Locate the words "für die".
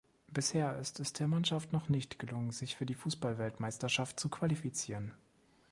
2.75-2.95